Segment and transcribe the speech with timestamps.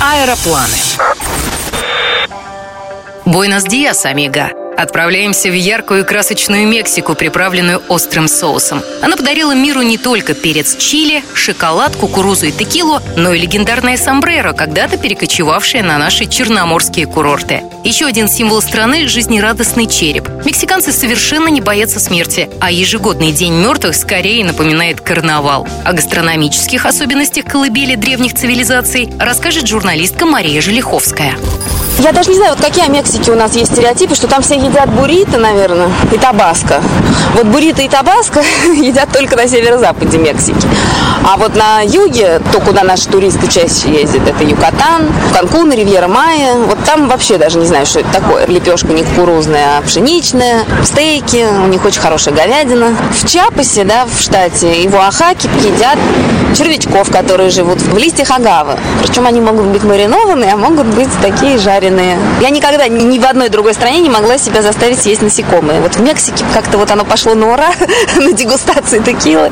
[0.00, 0.78] Аэропланы.
[3.26, 4.65] Буэнос Диас, амиго.
[4.76, 8.82] Отправляемся в яркую и красочную Мексику, приправленную острым соусом.
[9.02, 14.52] Она подарила миру не только перец чили, шоколад, кукурузу и текилу, но и легендарное сомбреро,
[14.52, 17.62] когда-то перекочевавшее на наши черноморские курорты.
[17.84, 20.28] Еще один символ страны– жизнерадостный череп.
[20.44, 25.66] Мексиканцы совершенно не боятся смерти, а ежегодный День мертвых скорее напоминает карнавал.
[25.84, 31.36] О гастрономических особенностях колыбели древних цивилизаций расскажет журналистка Мария Желиховская.
[31.98, 34.54] Я даже не знаю, вот какие о Мексике у нас есть стереотипы, что там все
[34.56, 36.82] едят буррито, наверное, и табаско.
[37.34, 40.68] Вот буррито и табаско едят только на северо-западе Мексики.
[41.24, 46.54] А вот на юге, то, куда наши туристы чаще ездят, это Юкатан, Канкун, Ривьера Майя.
[46.54, 48.46] Вот там вообще даже не знаю, что это такое.
[48.46, 52.94] Лепешка не кукурузная, а пшеничная, стейки, у них очень хорошая говядина.
[53.10, 55.98] В Чапасе, да, в штате, и в Оахаке едят
[56.56, 58.76] червячков, которые живут в листьях агавы.
[59.02, 61.85] Причем они могут быть маринованные, а могут быть такие жареные.
[62.40, 65.80] Я никогда ни в одной другой стране не могла себя заставить съесть насекомые.
[65.80, 67.70] Вот в Мексике как-то вот оно пошло на ура
[68.16, 69.50] на дегустации текилы.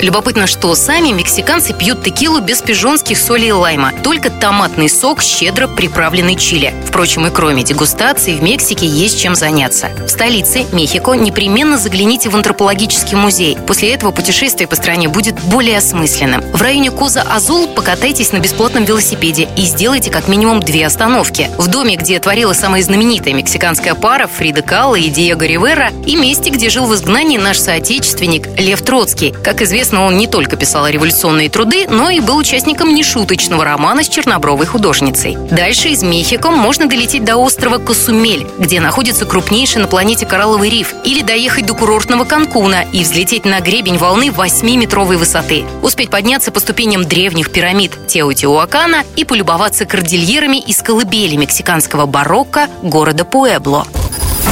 [0.00, 5.68] Любопытно, что сами мексиканцы пьют текилу без пижонских солей и лайма, только томатный сок, щедро
[5.68, 6.74] приправленный чили.
[6.86, 9.90] Впрочем, и кроме дегустации, в Мексике есть чем заняться.
[10.06, 13.56] В столице, Мехико, непременно загляните в антропологический музей.
[13.66, 16.42] После этого путешествие по стране будет более осмысленным.
[16.52, 21.50] В районе Коза Азул покатайтесь на бесплатном велосипеде и сделайте как минимум две остановки.
[21.58, 26.50] В доме, где творила самая знаменитая мексиканская пара Фрида Калла и Диего Ривера, и месте,
[26.50, 29.34] где жил в изгнании наш соотечественник Лев Троцкий.
[29.42, 34.02] Как известно, Известно, он не только писал революционные труды, но и был участником нешуточного романа
[34.02, 35.36] с чернобровой художницей.
[35.52, 40.92] Дальше из Мехико можно долететь до острова Косумель, где находится крупнейший на планете коралловый риф,
[41.04, 45.64] или доехать до курортного Канкуна и взлететь на гребень волны 8-метровой высоты.
[45.82, 53.24] Успеть подняться по ступеням древних пирамид Теотиуакана и полюбоваться кордильерами из колыбели мексиканского барокко города
[53.24, 53.86] Пуэбло.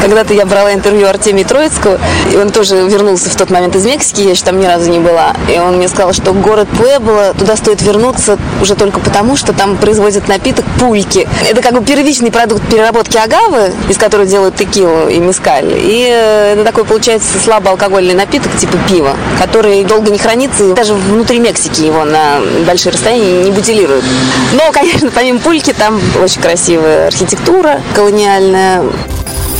[0.00, 1.98] Когда-то я брала интервью Артемия Троицкого,
[2.32, 4.98] и он тоже вернулся в тот момент из Мексики, я еще там ни разу не
[4.98, 5.34] была.
[5.52, 9.76] И он мне сказал, что город Пуэбло, туда стоит вернуться уже только потому, что там
[9.76, 11.26] производят напиток пульки.
[11.48, 15.72] Это как бы первичный продукт переработки агавы, из которой делают текилу и мискаль.
[15.74, 20.94] И э, это такой, получается, слабоалкогольный напиток типа пива, который долго не хранится, и даже
[20.94, 24.04] внутри Мексики его на большие расстояния не бутилируют.
[24.52, 28.82] Но, конечно, помимо пульки, там очень красивая архитектура колониальная.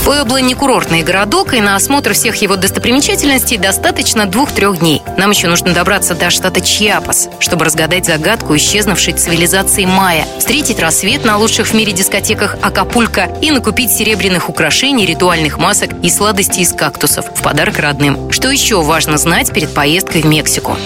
[0.05, 5.01] Пуэбло не курортный городок, и на осмотр всех его достопримечательностей достаточно двух-трех дней.
[5.17, 11.25] Нам еще нужно добраться до штата Чьяпас, чтобы разгадать загадку исчезнувшей цивилизации майя, встретить рассвет
[11.25, 16.75] на лучших в мире дискотеках Акапулько и накупить серебряных украшений, ритуальных масок и сладостей из
[16.75, 18.31] кактусов в подарок родным.
[18.31, 20.77] Что еще важно знать перед поездкой в Мексику?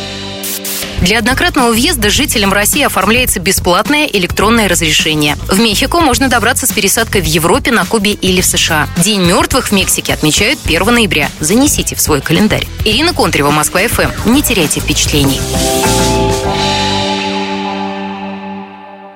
[1.08, 5.38] Для однократного въезда жителям России оформляется бесплатное электронное разрешение.
[5.48, 8.86] В Мехико можно добраться с пересадкой в Европе, на Кубе или в США.
[8.98, 11.30] День мертвых в Мексике отмечают 1 ноября.
[11.40, 12.66] Занесите в свой календарь.
[12.84, 14.30] Ирина Контрева, Москва ФМ.
[14.30, 15.40] Не теряйте впечатлений.